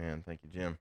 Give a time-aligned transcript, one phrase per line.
[0.00, 0.22] Amen.
[0.24, 0.78] Thank you, Jim.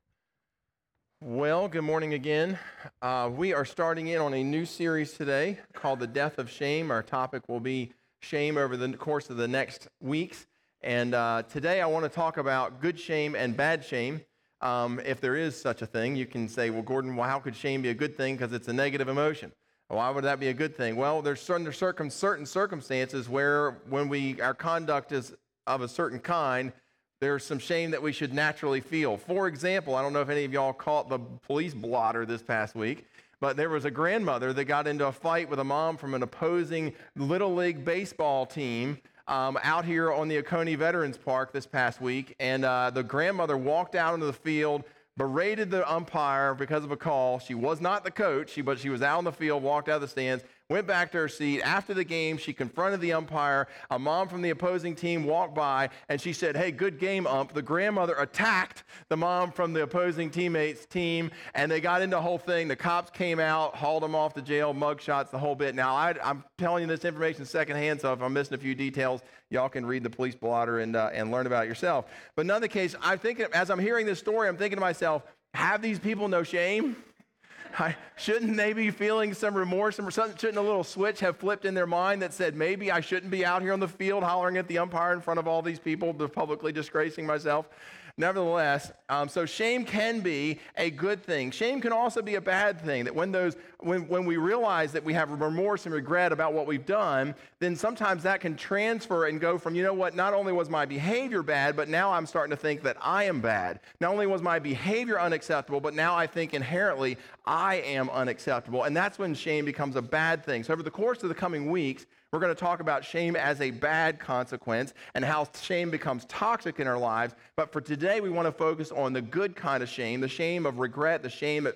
[1.19, 2.57] Well, good morning again.
[3.01, 6.89] Uh, we are starting in on a new series today called The Death of Shame.
[6.89, 7.91] Our topic will be
[8.21, 10.47] shame over the course of the next weeks.
[10.79, 14.21] And uh, today I want to talk about good shame and bad shame.
[14.61, 17.57] Um, if there is such a thing, you can say, well, Gordon, well, how could
[17.57, 18.37] shame be a good thing?
[18.37, 19.51] Because it's a negative emotion.
[19.89, 20.95] Why would that be a good thing?
[20.95, 21.69] Well, there's certain,
[22.09, 25.33] certain circumstances where when we, our conduct is
[25.67, 26.71] of a certain kind,
[27.19, 29.17] there's some shame that we should naturally feel.
[29.17, 32.75] For example, I don't know if any of y'all caught the police blotter this past
[32.75, 33.05] week,
[33.41, 36.23] but there was a grandmother that got into a fight with a mom from an
[36.23, 41.99] opposing Little League baseball team um, out here on the Oconee Veterans Park this past
[41.99, 42.35] week.
[42.39, 44.85] And uh, the grandmother walked out into the field,
[45.19, 47.39] berated the umpire because of a call.
[47.39, 50.01] She was not the coach, but she was out on the field, walked out of
[50.01, 51.61] the stands, went back to her seat.
[51.61, 53.67] After the game, she confronted the umpire.
[53.91, 57.53] A mom from the opposing team walked by and she said, Hey, good game, ump.
[57.53, 62.21] The grandmother attacked the mom from the opposing teammates' team and they got into the
[62.21, 62.69] whole thing.
[62.69, 65.75] The cops came out, hauled them off to jail, mugshots, the whole bit.
[65.75, 69.21] Now, I, am telling you this information secondhand, so if I'm missing a few details,
[69.49, 72.05] y'all can read the police blotter and, uh, and learn about it yourself.
[72.35, 75.23] But in other case, I'm thinking, as I'm hearing this story, I'm thinking to myself,
[75.53, 76.95] have these people no shame?
[77.79, 79.99] I, shouldn't they be feeling some remorse?
[79.99, 83.31] Or shouldn't a little switch have flipped in their mind that said, maybe I shouldn't
[83.31, 85.79] be out here on the field hollering at the umpire in front of all these
[85.79, 87.69] people, publicly disgracing myself?
[88.19, 91.51] Nevertheless, um, so shame can be a good thing.
[91.51, 93.05] Shame can also be a bad thing.
[93.05, 96.67] That when those, when, when we realize that we have remorse and regret about what
[96.67, 100.51] we've done, then sometimes that can transfer and go from, you know what, not only
[100.51, 103.79] was my behavior bad, but now I'm starting to think that I am bad.
[104.01, 108.83] Not only was my behavior unacceptable, but now I think inherently I am unacceptable.
[108.83, 110.65] And that's when shame becomes a bad thing.
[110.65, 113.59] So over the course of the coming weeks, we're going to talk about shame as
[113.59, 117.33] a bad consequence and how shame becomes toxic in our lives.
[117.55, 120.67] But for today, we want to focus on the good kind of shame, the shame
[120.67, 121.67] of regret, the shame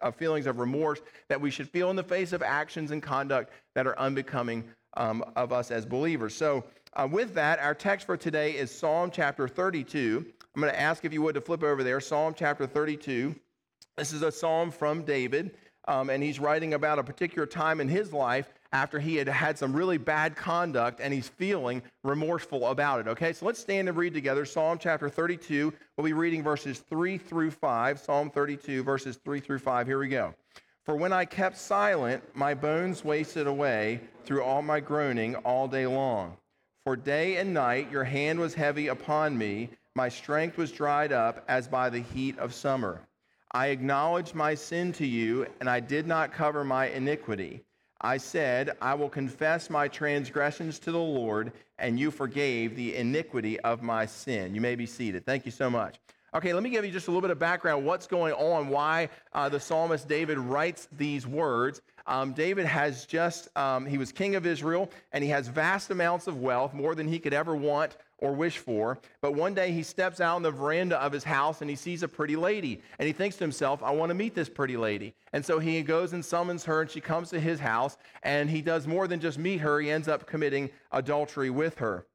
[0.00, 3.52] of feelings of remorse that we should feel in the face of actions and conduct
[3.74, 4.64] that are unbecoming
[4.98, 6.34] um, of us as believers.
[6.34, 10.26] So, uh, with that, our text for today is Psalm chapter 32.
[10.54, 13.34] I'm going to ask if you would to flip over there, Psalm chapter 32.
[13.96, 15.56] This is a psalm from David,
[15.88, 19.58] um, and he's writing about a particular time in his life after he had had
[19.58, 23.08] some really bad conduct and he's feeling remorseful about it.
[23.08, 25.72] Okay, so let's stand and read together Psalm chapter 32.
[25.96, 28.00] We'll be reading verses 3 through 5.
[28.00, 29.86] Psalm 32, verses 3 through 5.
[29.86, 30.34] Here we go.
[30.84, 35.86] For when I kept silent, my bones wasted away through all my groaning all day
[35.86, 36.36] long.
[36.84, 41.44] For day and night your hand was heavy upon me, my strength was dried up
[41.46, 43.02] as by the heat of summer.
[43.52, 47.62] I acknowledged my sin to you, and I did not cover my iniquity.
[48.02, 53.60] I said, I will confess my transgressions to the Lord, and you forgave the iniquity
[53.60, 54.54] of my sin.
[54.54, 55.24] You may be seated.
[55.24, 56.00] Thank you so much.
[56.34, 59.10] Okay, let me give you just a little bit of background what's going on, why
[59.34, 61.82] uh, the psalmist David writes these words.
[62.06, 66.26] Um, David has just, um, he was king of Israel, and he has vast amounts
[66.26, 68.98] of wealth, more than he could ever want or wish for.
[69.20, 72.04] But one day he steps out on the veranda of his house and he sees
[72.04, 72.80] a pretty lady.
[72.98, 75.14] And he thinks to himself, I want to meet this pretty lady.
[75.32, 77.98] And so he goes and summons her and she comes to his house.
[78.22, 82.06] And he does more than just meet her, he ends up committing adultery with her.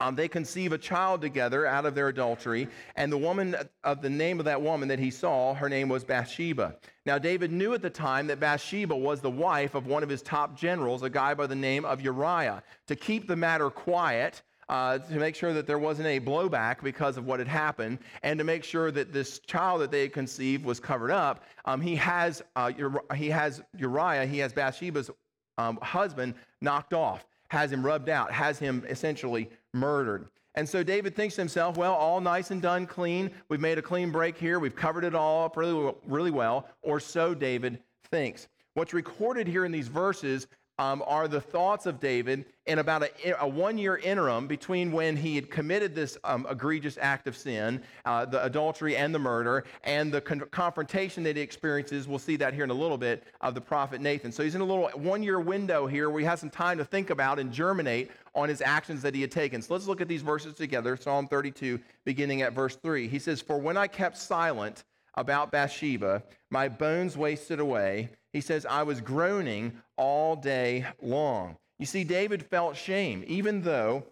[0.00, 4.10] Um, they conceive a child together out of their adultery, and the woman of the
[4.10, 6.74] name of that woman that he saw, her name was Bathsheba.
[7.06, 10.20] Now, David knew at the time that Bathsheba was the wife of one of his
[10.20, 12.64] top generals, a guy by the name of Uriah.
[12.88, 17.18] To keep the matter quiet, uh, to make sure that there wasn't any blowback because
[17.18, 20.64] of what had happened, and to make sure that this child that they had conceived
[20.64, 21.44] was covered up.
[21.66, 22.72] Um, he has uh,
[23.14, 25.10] he has Uriah, he has Bathsheba's
[25.58, 30.28] um, husband knocked off, has him rubbed out, has him essentially murdered.
[30.54, 33.30] And so David thinks to himself, well, all nice and done, clean.
[33.50, 34.58] We've made a clean break here.
[34.58, 36.66] We've covered it all up really, really well.
[36.80, 37.78] Or so David
[38.10, 38.48] thinks.
[38.74, 40.46] What's recorded here in these verses
[40.78, 45.16] um, are the thoughts of David in about a, a one year interim between when
[45.16, 49.64] he had committed this um, egregious act of sin, uh, the adultery and the murder,
[49.84, 52.08] and the con- confrontation that he experiences.
[52.08, 54.32] We'll see that here in a little bit of the prophet Nathan.
[54.32, 56.84] So he's in a little one year window here where he has some time to
[56.84, 59.60] think about and germinate on his actions that he had taken.
[59.60, 60.96] So let's look at these verses together.
[60.96, 63.08] Psalm 32, beginning at verse 3.
[63.08, 68.64] He says, For when I kept silent about Bathsheba, my bones wasted away he says,
[68.64, 71.56] I was groaning all day long.
[71.78, 74.04] You see, David felt shame, even though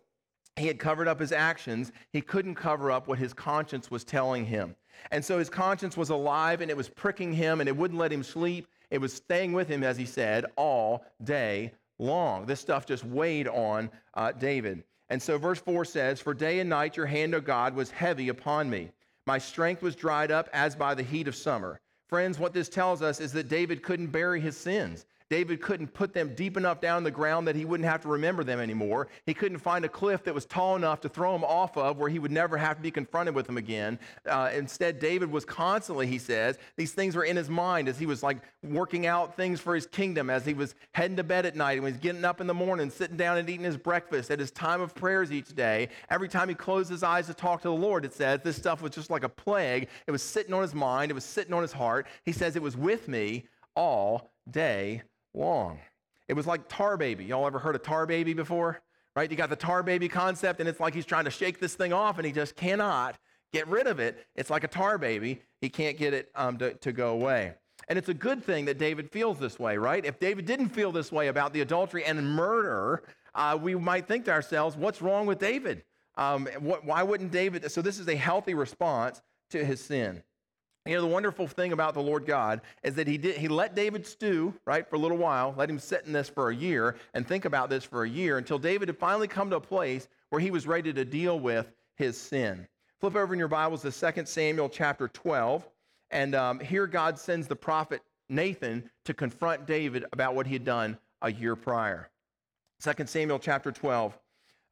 [0.56, 4.44] he had covered up his actions, he couldn't cover up what his conscience was telling
[4.44, 4.76] him.
[5.10, 8.12] And so his conscience was alive and it was pricking him and it wouldn't let
[8.12, 8.66] him sleep.
[8.90, 12.44] It was staying with him, as he said, all day long.
[12.44, 14.82] This stuff just weighed on uh, David.
[15.08, 18.28] And so verse 4 says, For day and night your hand, O God, was heavy
[18.28, 18.90] upon me.
[19.30, 21.80] My strength was dried up as by the heat of summer.
[22.08, 25.06] Friends, what this tells us is that David couldn't bury his sins.
[25.30, 28.08] David couldn't put them deep enough down in the ground that he wouldn't have to
[28.08, 29.06] remember them anymore.
[29.26, 32.08] He couldn't find a cliff that was tall enough to throw him off of where
[32.08, 34.00] he would never have to be confronted with them again.
[34.28, 38.06] Uh, instead, David was constantly, he says, these things were in his mind as he
[38.06, 41.54] was like working out things for his kingdom, as he was heading to bed at
[41.54, 44.32] night, and he was getting up in the morning, sitting down and eating his breakfast,
[44.32, 45.88] at his time of prayers each day.
[46.08, 48.82] Every time he closed his eyes to talk to the Lord, it says this stuff
[48.82, 49.88] was just like a plague.
[50.08, 52.08] It was sitting on his mind, it was sitting on his heart.
[52.24, 53.44] He says it was with me
[53.76, 55.02] all day
[55.34, 55.78] long.
[56.28, 57.24] It was like tar baby.
[57.24, 58.80] Y'all ever heard of tar baby before?
[59.16, 59.30] Right?
[59.30, 61.92] You got the tar baby concept, and it's like he's trying to shake this thing
[61.92, 63.18] off, and he just cannot
[63.52, 64.24] get rid of it.
[64.36, 65.42] It's like a tar baby.
[65.60, 67.54] He can't get it um, to, to go away.
[67.88, 70.04] And it's a good thing that David feels this way, right?
[70.04, 73.02] If David didn't feel this way about the adultery and murder,
[73.34, 75.82] uh, we might think to ourselves, what's wrong with David?
[76.16, 77.68] Um, what, why wouldn't David?
[77.70, 80.22] So, this is a healthy response to his sin.
[80.90, 83.76] You know, the wonderful thing about the Lord God is that he, did, he let
[83.76, 86.96] David stew, right, for a little while, let him sit in this for a year
[87.14, 90.08] and think about this for a year until David had finally come to a place
[90.30, 92.66] where he was ready to deal with his sin.
[92.98, 95.64] Flip over in your Bibles to 2 Samuel chapter 12.
[96.10, 100.64] And um, here God sends the prophet Nathan to confront David about what he had
[100.64, 102.10] done a year prior.
[102.82, 104.18] 2 Samuel chapter 12.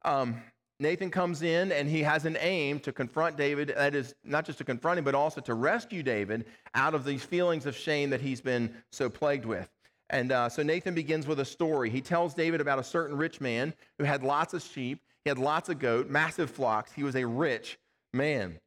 [0.03, 0.43] Um,
[0.81, 3.73] Nathan comes in and he has an aim to confront David.
[3.75, 7.23] That is, not just to confront him, but also to rescue David out of these
[7.23, 9.69] feelings of shame that he's been so plagued with.
[10.09, 11.89] And uh, so Nathan begins with a story.
[11.89, 15.37] He tells David about a certain rich man who had lots of sheep, he had
[15.37, 16.93] lots of goat, massive flocks.
[16.93, 17.77] He was a rich
[18.13, 18.57] man.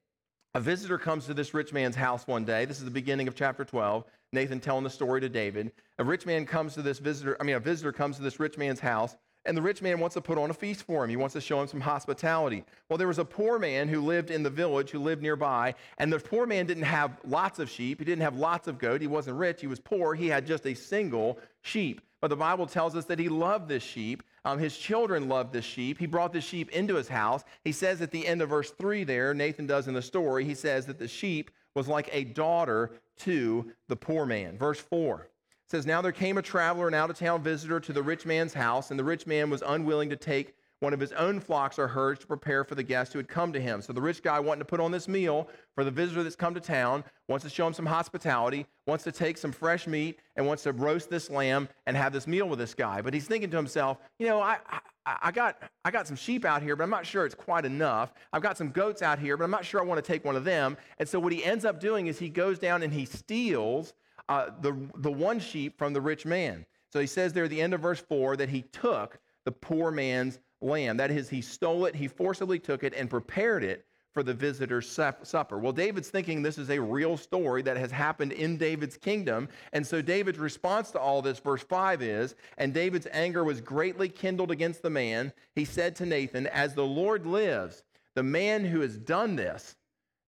[0.55, 2.67] A visitor comes to this rich man's house one day.
[2.67, 4.05] This is the beginning of chapter 12.
[4.35, 5.73] Nathan telling the story to David.
[5.99, 8.59] A rich man comes to this visitor, I mean, a visitor comes to this rich
[8.59, 11.11] man's house and the rich man wants to put on a feast for him.
[11.11, 12.65] He wants to show him some hospitality.
[12.89, 16.13] Well, there was a poor man who lived in the village, who lived nearby, and
[16.13, 17.99] the poor man didn't have lots of sheep.
[17.99, 19.01] He didn't have lots of goat.
[19.01, 19.61] He wasn't rich.
[19.61, 20.15] He was poor.
[20.15, 22.01] He had just a single sheep.
[22.21, 24.23] But the Bible tells us that he loved this sheep.
[24.45, 25.99] Um, his children loved this sheep.
[25.99, 27.43] He brought this sheep into his house.
[27.65, 30.55] He says at the end of verse 3 there, Nathan does in the story, he
[30.55, 34.57] says that the sheep was like a daughter to the poor man.
[34.57, 35.29] Verse 4
[35.73, 38.53] says, Now there came a traveler, an out of town visitor to the rich man's
[38.53, 41.89] house, and the rich man was unwilling to take one of his own flocks or
[41.89, 43.81] herds to prepare for the guest who had come to him.
[43.81, 46.53] So the rich guy wanting to put on this meal for the visitor that's come
[46.55, 50.47] to town, wants to show him some hospitality, wants to take some fresh meat, and
[50.47, 53.01] wants to roast this lamb and have this meal with this guy.
[53.01, 54.81] But he's thinking to himself, you know, I, I,
[55.23, 58.13] I got, I got some sheep out here, but I'm not sure it's quite enough.
[58.33, 60.37] I've got some goats out here, but I'm not sure I want to take one
[60.37, 60.77] of them.
[60.99, 63.95] And so what he ends up doing is he goes down and he steals
[64.29, 66.65] uh, the, the one sheep from the rich man.
[66.93, 69.91] So he says there at the end of verse 4 that he took the poor
[69.91, 70.97] man's lamb.
[70.97, 74.89] That is, he stole it, he forcibly took it, and prepared it for the visitor's
[75.23, 75.59] supper.
[75.59, 79.49] Well, David's thinking this is a real story that has happened in David's kingdom.
[79.73, 84.11] And so David's response to all this, verse 5 is, and David's anger was greatly
[84.11, 85.33] kindled against the man.
[85.55, 87.85] He said to Nathan, As the Lord lives,
[88.15, 89.77] the man who has done this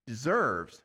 [0.07, 0.79] deserves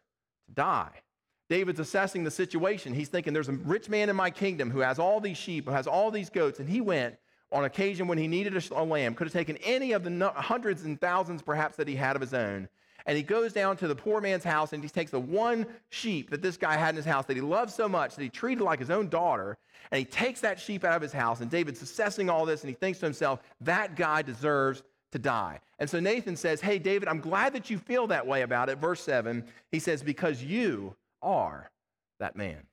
[0.47, 1.01] to die.
[1.49, 2.93] David's assessing the situation.
[2.93, 5.71] He's thinking, there's a rich man in my kingdom who has all these sheep, who
[5.71, 7.15] has all these goats, and he went
[7.51, 11.01] on occasion when he needed a, lamb, could have taken any of the hundreds and
[11.01, 12.69] thousands perhaps that he had of his own.
[13.06, 16.29] And he goes down to the poor man's house and he takes the one sheep
[16.29, 18.63] that this guy had in his house that he loved so much that he treated
[18.63, 19.57] like his own daughter.
[19.91, 21.41] And he takes that sheep out of his house.
[21.41, 25.59] And David's assessing all this and he thinks to himself, that guy deserves to die.
[25.79, 28.77] And so Nathan says, Hey, David, I'm glad that you feel that way about it.
[28.77, 31.71] Verse 7, he says, Because you are
[32.19, 32.64] that man.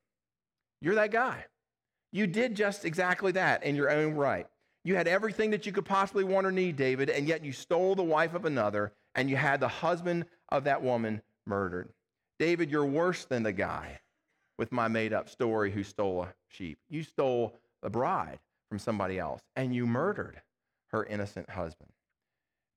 [0.81, 1.45] You're that guy.
[2.13, 4.47] You did just exactly that in your own right.
[4.85, 7.95] You had everything that you could possibly want or need, David, and yet you stole
[7.95, 11.89] the wife of another, and you had the husband of that woman murdered.
[12.39, 14.01] David, you're worse than the guy
[14.59, 16.79] with my made up story who stole a sheep.
[16.89, 18.39] You stole the bride
[18.69, 20.41] from somebody else, and you murdered
[20.93, 21.91] her innocent husband.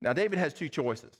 [0.02, 1.12] Now, David has two choices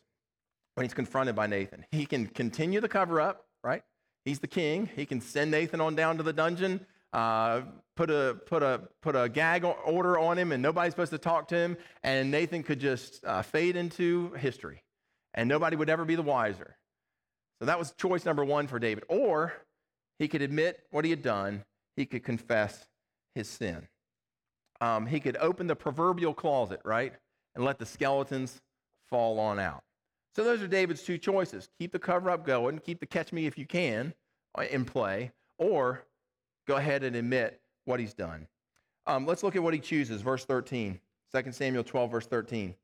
[0.74, 1.84] when he's confronted by Nathan.
[1.90, 3.82] He can continue the cover up, right?
[4.24, 4.88] He's the king.
[4.94, 7.62] He can send Nathan on down to the dungeon, uh,
[7.96, 11.48] put, a, put, a, put a gag order on him, and nobody's supposed to talk
[11.48, 11.76] to him.
[12.02, 14.82] And Nathan could just uh, fade into history,
[15.34, 16.76] and nobody would ever be the wiser.
[17.60, 19.04] So that was choice number one for David.
[19.08, 19.52] Or
[20.18, 21.64] he could admit what he had done,
[21.96, 22.86] he could confess
[23.34, 23.88] his sin.
[24.80, 27.12] Um, he could open the proverbial closet, right?
[27.54, 28.60] And let the skeletons
[29.08, 29.82] fall on out.
[30.34, 33.46] So those are David's two choices keep the cover up going, keep the catch me
[33.46, 34.14] if you can
[34.58, 36.04] uh, in play, or
[36.66, 38.46] go ahead and admit what he's done.
[39.06, 40.22] Um, let's look at what he chooses.
[40.22, 41.00] Verse 13,
[41.34, 42.74] 2 Samuel 12, verse 13.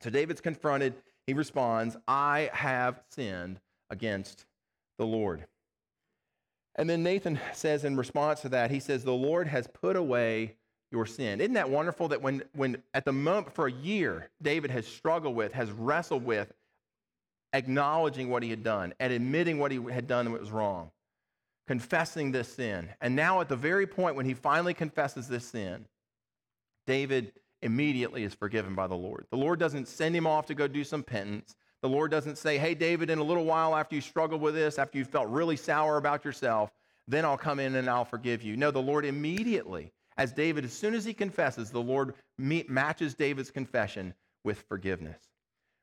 [0.00, 0.94] So David's confronted.
[1.26, 4.46] He responds, I have sinned against
[4.96, 5.44] the Lord.
[6.76, 10.54] And then Nathan says in response to that, he says, The Lord has put away
[10.90, 11.40] your sin.
[11.40, 15.34] Isn't that wonderful that when, when at the moment for a year, David has struggled
[15.34, 16.52] with, has wrestled with
[17.52, 20.90] acknowledging what he had done and admitting what he had done and what was wrong,
[21.66, 22.88] confessing this sin.
[23.00, 25.86] And now, at the very point when he finally confesses this sin,
[26.86, 29.26] David immediately is forgiven by the Lord.
[29.30, 31.54] The Lord doesn't send him off to go do some penance.
[31.82, 34.78] The Lord doesn't say, Hey, David, in a little while after you struggled with this,
[34.78, 36.70] after you felt really sour about yourself,
[37.06, 38.56] then I'll come in and I'll forgive you.
[38.56, 43.50] No, the Lord immediately, as David, as soon as he confesses, the Lord matches David's
[43.50, 44.12] confession
[44.44, 45.18] with forgiveness.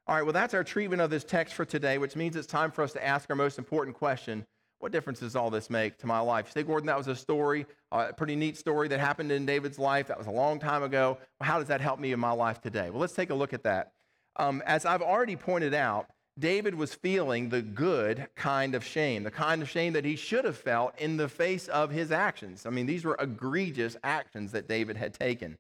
[0.08, 2.70] All right, well, that's our treatment of this text for today, which means it's time
[2.70, 4.46] for us to ask our most important question
[4.78, 6.52] What difference does all this make to my life?
[6.52, 10.08] Say, Gordon, that was a story, a pretty neat story that happened in David's life.
[10.08, 11.18] That was a long time ago.
[11.40, 12.92] Well, how does that help me in my life today?
[12.92, 13.94] Well, let's take a look at that.
[14.36, 16.08] Um, as I've already pointed out,
[16.38, 20.46] David was feeling the good kind of shame, the kind of shame that he should
[20.46, 22.68] have felt in the face of his actions.
[22.68, 25.58] I mean, these were egregious actions that David had taken.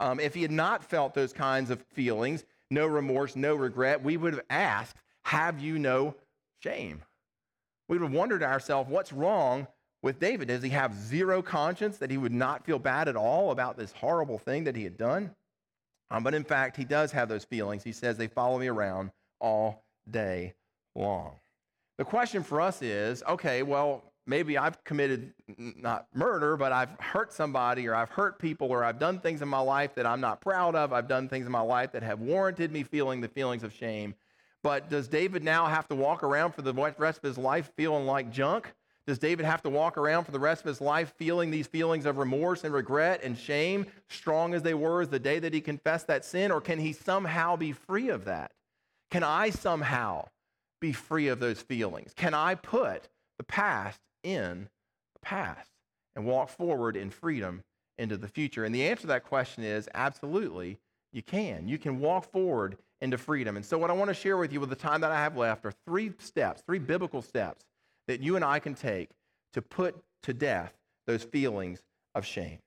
[0.00, 4.16] Um, if he had not felt those kinds of feelings, no remorse, no regret, we
[4.16, 6.14] would have asked, Have you no
[6.60, 7.02] shame?
[7.88, 9.66] We would have wondered to ourselves, What's wrong
[10.02, 10.48] with David?
[10.48, 13.92] Does he have zero conscience that he would not feel bad at all about this
[13.92, 15.34] horrible thing that he had done?
[16.10, 17.84] Um, but in fact, he does have those feelings.
[17.84, 20.54] He says, They follow me around all day
[20.94, 21.36] long.
[21.98, 27.32] The question for us is okay, well, maybe I've committed not murder, but I've hurt
[27.32, 30.40] somebody or I've hurt people or I've done things in my life that I'm not
[30.40, 30.92] proud of.
[30.92, 34.14] I've done things in my life that have warranted me feeling the feelings of shame.
[34.62, 38.06] But does David now have to walk around for the rest of his life feeling
[38.06, 38.72] like junk?
[39.06, 42.06] Does David have to walk around for the rest of his life feeling these feelings
[42.06, 45.60] of remorse and regret and shame, strong as they were as the day that he
[45.60, 46.52] confessed that sin?
[46.52, 48.52] Or can he somehow be free of that?
[49.10, 50.28] Can I somehow
[50.80, 52.12] be free of those feelings?
[52.14, 54.68] Can I put the past in
[55.14, 55.70] the past
[56.14, 57.62] and walk forward in freedom
[57.98, 58.64] into the future?
[58.64, 60.78] And the answer to that question is absolutely,
[61.12, 61.68] you can.
[61.68, 63.56] You can walk forward into freedom.
[63.56, 65.36] And so, what I want to share with you with the time that I have
[65.36, 67.64] left are three steps, three biblical steps
[68.08, 69.10] that you and I can take
[69.52, 70.72] to put to death
[71.06, 71.82] those feelings
[72.14, 72.58] of shame.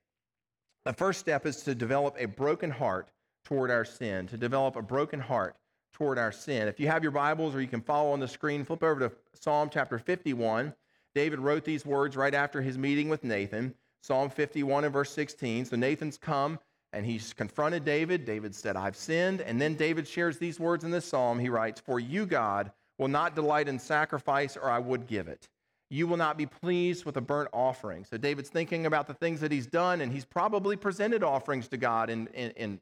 [0.84, 3.10] The first step is to develop a broken heart
[3.46, 5.56] toward our sin, to develop a broken heart
[5.94, 6.68] toward our sin.
[6.68, 9.12] If you have your Bibles or you can follow on the screen, flip over to
[9.40, 10.74] Psalm chapter 51.
[11.16, 13.74] David wrote these words right after his meeting with Nathan.
[14.04, 15.66] Psalm 51 and verse 16.
[15.66, 16.60] So Nathan's come
[16.94, 18.26] and he's confronted David.
[18.26, 19.42] David said, I've sinned.
[19.42, 21.40] And then David shares these words in this psalm.
[21.40, 25.48] He writes, For you, God, will not delight in sacrifice, or I would give it.
[25.90, 28.06] You will not be pleased with a burnt offering.
[28.06, 31.78] So David's thinking about the things that he's done, and he's probably presented offerings to
[31.78, 32.80] God in, in, in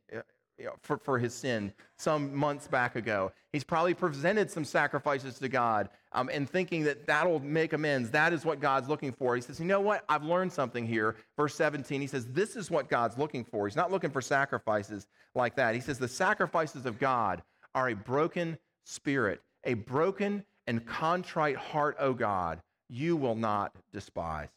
[0.58, 3.32] you know, for, for his sin some months back ago.
[3.52, 8.12] He's probably presented some sacrifices to God um, and thinking that that'll make amends.
[8.12, 9.36] That is what God's looking for.
[9.36, 10.04] He says, You know what?
[10.08, 11.16] I've learned something here.
[11.38, 13.68] Verse 17, he says, This is what God's looking for.
[13.68, 15.76] He's not looking for sacrifices like that.
[15.76, 17.42] He says, The sacrifices of God
[17.76, 24.50] are a broken spirit, a broken and contrite heart, O God, you will not despise.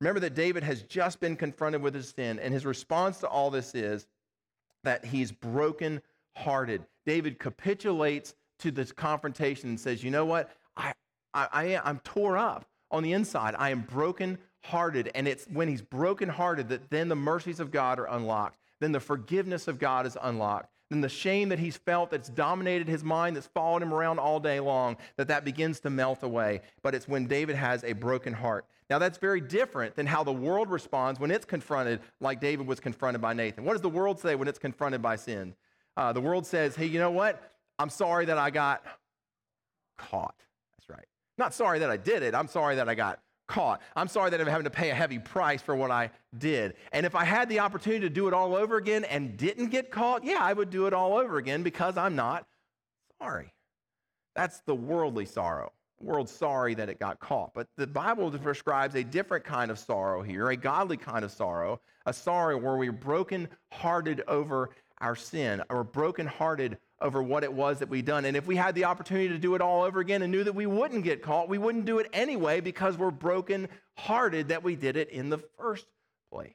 [0.00, 3.50] Remember that David has just been confronted with his sin, and his response to all
[3.50, 4.06] this is,
[4.82, 6.02] that he's broken
[6.36, 6.84] hearted.
[7.06, 10.50] David capitulates to this confrontation and says, You know what?
[11.34, 13.54] I, I, I'm tore up on the inside.
[13.58, 15.10] I am broken hearted.
[15.14, 18.58] And it's when he's broken hearted that then the mercies of God are unlocked.
[18.80, 20.70] Then the forgiveness of God is unlocked.
[20.90, 24.38] Then the shame that he's felt that's dominated his mind, that's followed him around all
[24.38, 26.60] day long, that that begins to melt away.
[26.82, 28.66] But it's when David has a broken heart.
[28.90, 32.80] Now, that's very different than how the world responds when it's confronted, like David was
[32.80, 33.64] confronted by Nathan.
[33.64, 35.54] What does the world say when it's confronted by sin?
[35.96, 37.42] Uh, the world says, hey, you know what?
[37.78, 38.84] I'm sorry that I got
[39.96, 40.36] caught.
[41.38, 42.34] Not sorry that I did it.
[42.34, 43.82] I'm sorry that I got caught.
[43.96, 46.74] I'm sorry that I'm having to pay a heavy price for what I did.
[46.92, 49.90] And if I had the opportunity to do it all over again and didn't get
[49.90, 52.46] caught, yeah, I would do it all over again because I'm not
[53.20, 53.52] sorry.
[54.34, 57.52] That's the worldly sorrow world sorry that it got caught.
[57.54, 61.80] But the Bible prescribes a different kind of sorrow here, a godly kind of sorrow,
[62.06, 67.52] a sorrow where we're broken hearted over our sin, or broken hearted over what it
[67.52, 68.24] was that we done.
[68.24, 70.54] And if we had the opportunity to do it all over again and knew that
[70.54, 74.74] we wouldn't get caught, we wouldn't do it anyway because we're broken hearted that we
[74.74, 75.86] did it in the first
[76.32, 76.54] place.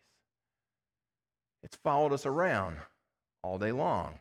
[1.61, 2.77] It's followed us around
[3.43, 4.19] all day long.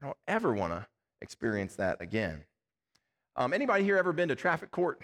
[0.00, 0.86] I don't ever want to
[1.20, 2.44] experience that again.
[3.36, 5.02] Um, anybody here ever been to traffic court?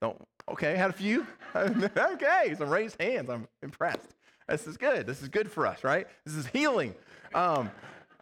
[0.00, 0.16] Oh,
[0.50, 1.26] okay, had a few.
[1.56, 3.28] okay, some raised hands.
[3.28, 4.14] I'm impressed.
[4.48, 5.06] This is good.
[5.06, 6.06] This is good for us, right?
[6.24, 6.94] This is healing.
[7.34, 7.70] Um,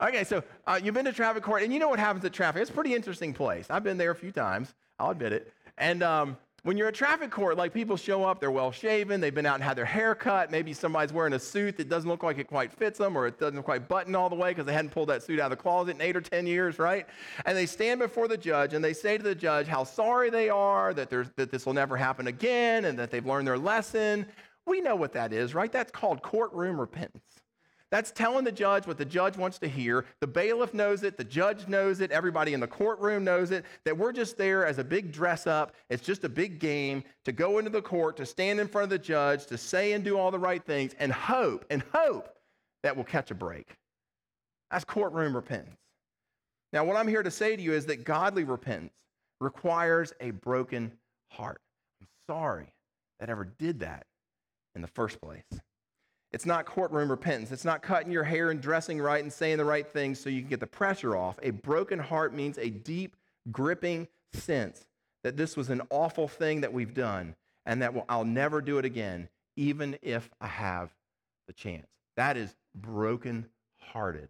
[0.01, 2.63] okay, so uh, you've been to traffic court, and you know what happens at traffic.
[2.63, 3.67] It's a pretty interesting place.
[3.71, 4.75] I've been there a few times.
[4.99, 5.53] I'll admit it.
[5.77, 9.35] And um, when you're at traffic court, like people show up, they're well shaven, they've
[9.35, 10.51] been out and had their hair cut.
[10.51, 13.39] Maybe somebody's wearing a suit that doesn't look like it quite fits them, or it
[13.39, 15.63] doesn't quite button all the way because they hadn't pulled that suit out of the
[15.63, 17.07] closet in eight or 10 years, right?
[17.45, 20.49] And they stand before the judge and they say to the judge how sorry they
[20.49, 24.25] are, that, that this will never happen again, and that they've learned their lesson.
[24.67, 25.71] We know what that is, right?
[25.71, 27.44] That's called courtroom repentance.
[27.95, 30.05] That's telling the judge what the judge wants to hear.
[30.19, 33.97] The bailiff knows it, the judge knows it, everybody in the courtroom knows it, that
[33.97, 35.77] we're just there as a big dress up.
[35.89, 38.91] It's just a big game to go into the court, to stand in front of
[38.91, 42.37] the judge, to say and do all the right things, and hope, and hope
[42.83, 43.77] that we'll catch a break.
[44.73, 45.79] That's courtroom repentance.
[46.73, 48.91] Now, what I'm here to say to you is that godly repentance
[49.41, 50.91] requires a broken
[51.31, 51.61] heart.
[52.01, 52.75] I'm sorry
[53.21, 54.05] that ever did that
[54.75, 55.45] in the first place.
[56.35, 57.53] It's not courtroom repentance.
[57.53, 60.41] It's not cutting your hair and dressing right and saying the right things so you
[60.41, 61.38] can get the pressure off.
[61.45, 63.14] A broken heart means a deep,
[63.53, 64.85] gripping sense
[65.23, 67.37] that this was an awful thing that we've done
[67.67, 70.91] and that I'll never do it again, even if I have
[71.47, 71.87] the chance.
[72.17, 73.47] That is broken
[73.79, 74.29] heartedness.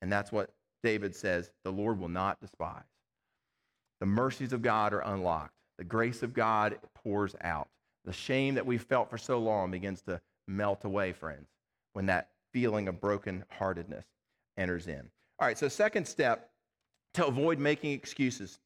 [0.00, 2.82] And that's what David says the Lord will not despise.
[4.00, 7.68] The mercies of God are unlocked, the grace of God pours out.
[8.06, 11.48] The shame that we've felt for so long begins to melt away, friends,
[11.92, 14.04] when that feeling of brokenheartedness
[14.56, 15.02] enters in.
[15.38, 16.50] All right, so second step
[17.14, 18.58] to avoid making excuses.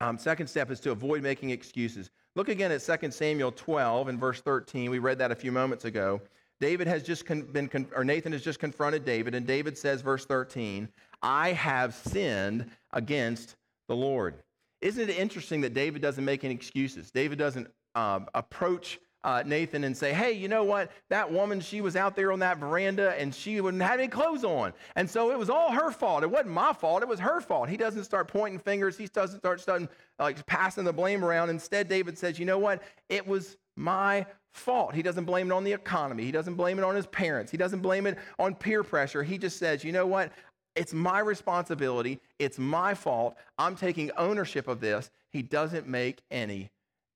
[0.00, 2.10] Um, second step is to avoid making excuses.
[2.36, 4.90] Look again at 2 Samuel 12 and verse 13.
[4.90, 6.20] We read that a few moments ago.
[6.60, 10.02] David has just con- been, con- or Nathan has just confronted David, and David says,
[10.02, 10.88] verse 13,
[11.22, 13.56] I have sinned against
[13.88, 14.34] the Lord.
[14.80, 17.10] Isn't it interesting that David doesn't make any excuses?
[17.10, 20.92] David doesn't um, approach uh, Nathan and say, hey, you know what?
[21.08, 24.44] That woman, she was out there on that veranda and she wouldn't have any clothes
[24.44, 24.74] on.
[24.96, 26.22] And so it was all her fault.
[26.22, 27.02] It wasn't my fault.
[27.02, 27.68] It was her fault.
[27.70, 28.98] He doesn't start pointing fingers.
[28.98, 31.48] He doesn't start starting, like passing the blame around.
[31.48, 32.82] Instead, David says, you know what?
[33.08, 34.94] It was my fault.
[34.94, 36.24] He doesn't blame it on the economy.
[36.24, 37.50] He doesn't blame it on his parents.
[37.50, 39.22] He doesn't blame it on peer pressure.
[39.22, 40.32] He just says, you know what?
[40.76, 42.20] It's my responsibility.
[42.38, 43.36] It's my fault.
[43.58, 45.10] I'm taking ownership of this.
[45.30, 46.70] He doesn't make any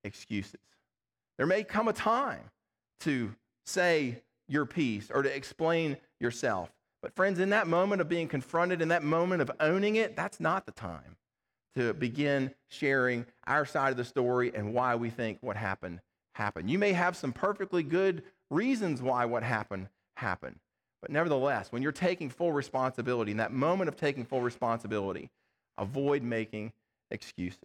[0.04, 0.60] excuses.
[1.38, 2.50] There may come a time
[3.00, 6.70] to say your piece or to explain yourself.
[7.00, 10.40] But, friends, in that moment of being confronted, in that moment of owning it, that's
[10.40, 11.16] not the time
[11.76, 16.00] to begin sharing our side of the story and why we think what happened
[16.34, 16.68] happened.
[16.68, 20.58] You may have some perfectly good reasons why what happened happened.
[21.00, 25.30] But nevertheless, when you're taking full responsibility, in that moment of taking full responsibility,
[25.76, 26.72] avoid making
[27.12, 27.60] excuses.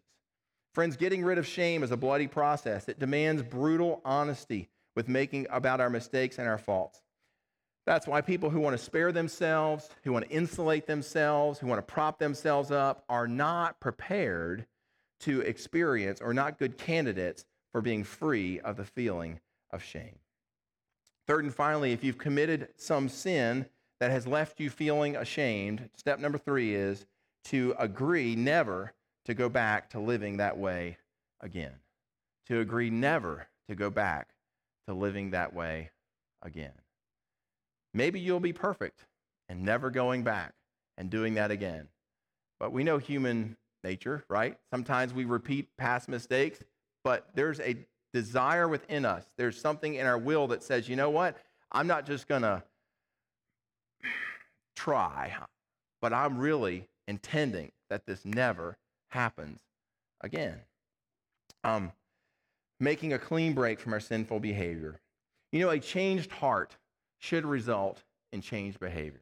[0.74, 2.90] Friends, getting rid of shame is a bloody process.
[2.90, 7.02] It demands brutal honesty with making about our mistakes and our faults.
[7.86, 11.86] That's why people who want to spare themselves, who want to insulate themselves, who want
[11.86, 14.66] to prop themselves up, are not prepared
[15.22, 19.40] to experience or not good candidates for being free of the feeling
[19.72, 20.18] of shame.
[21.28, 23.68] Third and finally, if you've committed some sin
[24.00, 27.06] that has left you feeling ashamed, step number three is
[27.46, 28.94] to agree never
[29.26, 30.98] to go back to living that way
[31.42, 31.74] again,
[32.48, 34.30] to agree never to go back
[34.88, 35.92] to living that way
[36.42, 36.74] again.
[37.94, 39.06] Maybe you'll be perfect
[39.50, 40.54] and never going back
[40.98, 41.88] and doing that again.
[42.60, 44.58] But we know human nature, right?
[44.72, 46.60] Sometimes we repeat past mistakes,
[47.04, 47.78] but there's a
[48.14, 49.26] desire within us.
[49.38, 51.38] There's something in our will that says, you know what?
[51.72, 52.64] I'm not just going to
[54.76, 55.34] try,
[56.02, 58.78] but I'm really intending that this never
[59.14, 59.60] happens
[60.22, 60.60] again.
[61.64, 61.92] Um,
[62.80, 65.00] making a clean break from our sinful behavior.
[65.52, 66.76] You know, a changed heart
[67.20, 69.22] should result in changed behavior.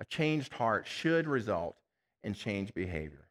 [0.00, 1.76] A changed heart should result
[2.24, 3.28] in changed behavior.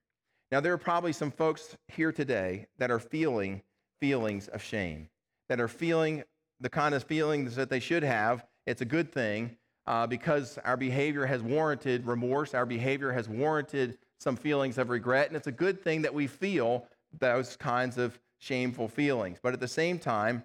[0.51, 3.61] Now, there are probably some folks here today that are feeling
[3.99, 5.09] feelings of shame,
[5.49, 6.23] that are feeling
[6.59, 8.45] the kind of feelings that they should have.
[8.65, 13.97] It's a good thing uh, because our behavior has warranted remorse, our behavior has warranted
[14.21, 16.85] some feelings of regret, and it's a good thing that we feel
[17.19, 19.39] those kinds of shameful feelings.
[19.41, 20.43] But at the same time,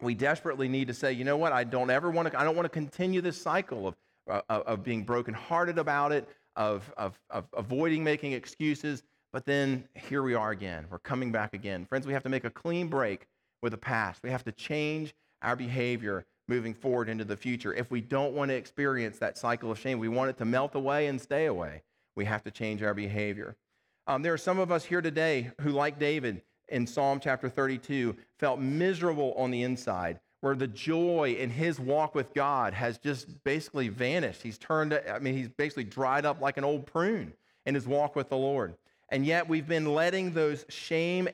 [0.00, 1.52] we desperately need to say, you know what?
[1.52, 2.40] I don't ever want to.
[2.40, 3.96] I don't want to continue this cycle of
[4.28, 9.02] uh, of being brokenhearted about it, of, of of avoiding making excuses.
[9.30, 10.86] But then here we are again.
[10.90, 12.06] We're coming back again, friends.
[12.06, 13.26] We have to make a clean break
[13.62, 14.22] with the past.
[14.22, 17.74] We have to change our behavior moving forward into the future.
[17.74, 20.74] If we don't want to experience that cycle of shame, we want it to melt
[20.74, 21.82] away and stay away
[22.14, 23.56] we have to change our behavior.
[24.06, 28.16] Um, there are some of us here today who, like David in Psalm chapter 32,
[28.38, 33.42] felt miserable on the inside, where the joy in his walk with God has just
[33.44, 34.42] basically vanished.
[34.42, 37.32] He's turned, I mean, he's basically dried up like an old prune
[37.64, 38.74] in his walk with the Lord.
[39.10, 41.28] And yet we've been letting those shame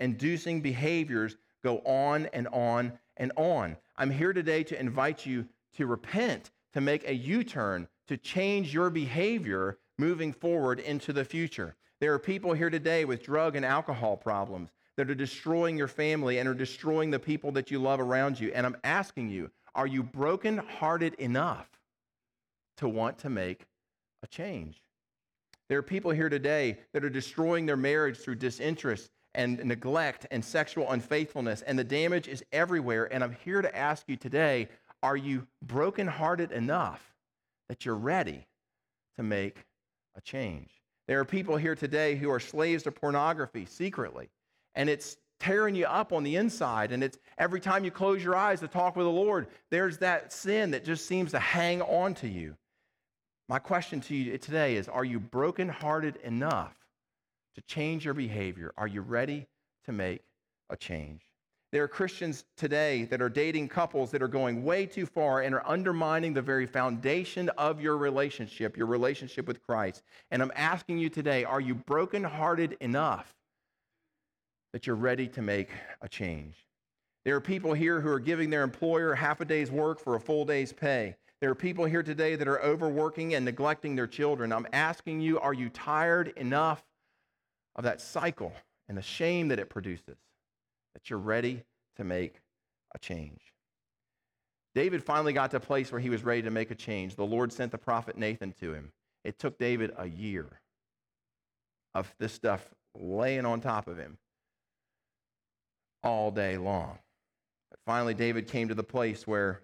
[0.00, 3.76] inducing behaviors go on and on and on.
[3.96, 8.74] I'm here today to invite you to repent, to make a U turn, to change
[8.74, 11.76] your behavior moving forward into the future.
[12.00, 16.38] There are people here today with drug and alcohol problems that are destroying your family
[16.38, 18.50] and are destroying the people that you love around you.
[18.54, 21.68] And I'm asking you, are you brokenhearted enough
[22.78, 23.66] to want to make
[24.22, 24.82] a change?
[25.68, 30.44] There are people here today that are destroying their marriage through disinterest and neglect and
[30.44, 33.12] sexual unfaithfulness, and the damage is everywhere.
[33.12, 34.68] And I'm here to ask you today
[35.02, 37.14] are you brokenhearted enough
[37.68, 38.46] that you're ready
[39.16, 39.64] to make
[40.20, 40.70] a change?
[41.08, 44.28] There are people here today who are slaves to pornography secretly,
[44.74, 46.92] and it's tearing you up on the inside.
[46.92, 50.32] And it's every time you close your eyes to talk with the Lord, there's that
[50.32, 52.56] sin that just seems to hang on to you.
[53.48, 56.76] My question to you today is Are you brokenhearted enough
[57.56, 58.72] to change your behavior?
[58.76, 59.46] Are you ready
[59.86, 60.22] to make
[60.68, 61.22] a change?
[61.72, 65.54] There are Christians today that are dating couples that are going way too far and
[65.54, 70.02] are undermining the very foundation of your relationship, your relationship with Christ.
[70.32, 73.32] And I'm asking you today are you brokenhearted enough
[74.72, 76.56] that you're ready to make a change?
[77.24, 80.20] There are people here who are giving their employer half a day's work for a
[80.20, 81.14] full day's pay.
[81.40, 84.52] There are people here today that are overworking and neglecting their children.
[84.52, 86.82] I'm asking you, are you tired enough
[87.76, 88.52] of that cycle
[88.88, 90.16] and the shame that it produces?
[90.94, 91.62] That you're ready
[91.96, 92.40] to make
[92.94, 93.40] a change.
[94.74, 97.16] David finally got to a place where he was ready to make a change.
[97.16, 98.92] The Lord sent the prophet Nathan to him.
[99.24, 100.60] It took David a year
[101.94, 104.18] of this stuff laying on top of him
[106.02, 106.98] all day long.
[107.70, 109.62] But finally, David came to the place where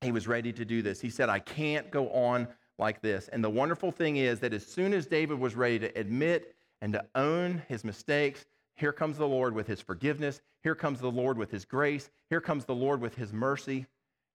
[0.00, 1.00] he was ready to do this.
[1.00, 2.48] He said, I can't go on
[2.78, 3.28] like this.
[3.28, 6.92] And the wonderful thing is that as soon as David was ready to admit and
[6.92, 8.44] to own his mistakes
[8.76, 10.40] here comes the Lord with his forgiveness.
[10.62, 12.10] Here comes the Lord with his grace.
[12.28, 13.86] Here comes the Lord with his mercy.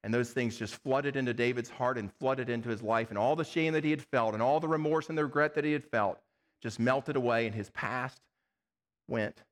[0.03, 3.09] And those things just flooded into David's heart and flooded into his life.
[3.09, 5.55] And all the shame that he had felt and all the remorse and the regret
[5.55, 6.19] that he had felt
[6.61, 7.47] just melted away.
[7.47, 8.21] And his past
[9.09, 9.43] went to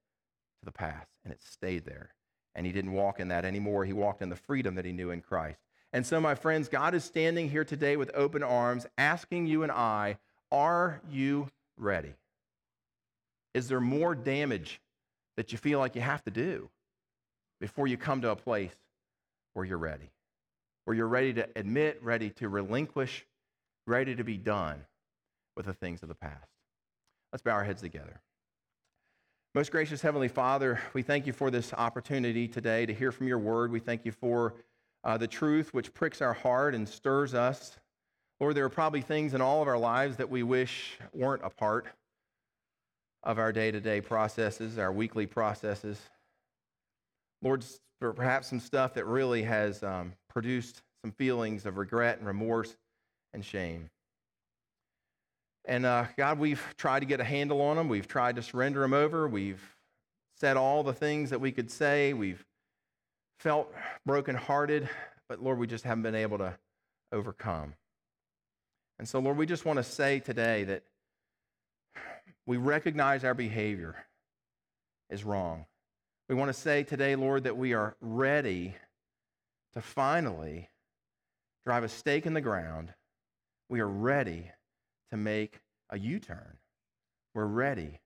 [0.64, 2.14] the past and it stayed there.
[2.56, 3.84] And he didn't walk in that anymore.
[3.84, 5.60] He walked in the freedom that he knew in Christ.
[5.94, 9.72] And so, my friends, God is standing here today with open arms, asking you and
[9.72, 10.18] I,
[10.52, 12.14] are you ready?
[13.58, 14.80] Is there more damage
[15.36, 16.70] that you feel like you have to do
[17.60, 18.76] before you come to a place
[19.56, 20.12] where you're ready?
[20.86, 23.26] Where you're ready to admit, ready to relinquish,
[23.88, 24.86] ready to be done
[25.56, 26.52] with the things of the past.
[27.34, 28.22] Let's bow our heads together.
[29.56, 33.40] Most gracious Heavenly Father, we thank you for this opportunity today to hear from your
[33.40, 33.72] word.
[33.72, 34.54] We thank you for
[35.04, 37.80] uh, the truth which pricks our heart and stirs us.
[38.40, 41.50] Lord, there are probably things in all of our lives that we wish weren't a
[41.50, 41.88] part
[43.24, 46.00] of our day to day processes, our weekly processes.
[47.42, 47.64] Lord,
[48.00, 52.76] perhaps some stuff that really has um, produced some feelings of regret and remorse
[53.34, 53.90] and shame.
[55.66, 57.90] And uh, God, we've tried to get a handle on them.
[57.90, 59.28] We've tried to surrender them over.
[59.28, 59.62] We've
[60.38, 62.14] said all the things that we could say.
[62.14, 62.44] We've
[63.40, 63.74] felt
[64.06, 64.90] brokenhearted,
[65.28, 66.58] but Lord, we just haven't been able to
[67.12, 67.74] overcome.
[68.98, 70.84] And so, Lord, we just want to say today that
[72.48, 73.96] we recognize our behavior
[75.10, 75.66] is wrong.
[76.30, 78.76] We want to say today, Lord, that we are ready
[79.74, 80.70] to finally
[81.66, 82.94] drive a stake in the ground.
[83.70, 84.50] We are ready
[85.12, 86.58] to make a U turn.
[87.36, 88.00] We're ready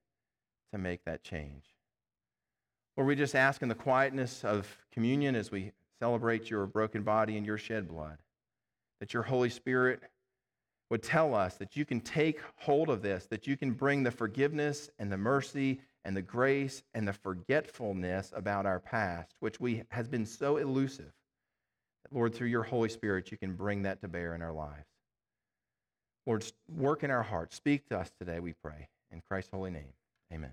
[0.71, 1.63] to make that change.
[2.97, 7.37] Lord, we just ask in the quietness of communion as we celebrate your broken body
[7.37, 8.17] and your shed blood
[8.99, 10.01] that your Holy Spirit
[10.91, 14.11] would tell us that you can take hold of this, that you can bring the
[14.11, 19.83] forgiveness and the mercy and the grace and the forgetfulness about our past, which we
[19.89, 21.13] has been so elusive.
[22.11, 24.85] Lord, through your Holy Spirit, you can bring that to bear in our lives.
[26.25, 27.55] Lord, work in our hearts.
[27.55, 28.89] Speak to us today, we pray.
[29.11, 29.93] In Christ's holy name,
[30.33, 30.51] amen.